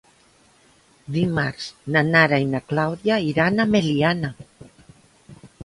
Dimarts 1.17 1.67
na 1.97 2.03
Nara 2.09 2.41
i 2.45 2.49
na 2.55 2.63
Clàudia 2.73 3.21
iran 3.29 3.67
a 3.67 3.69
Meliana. 3.77 4.35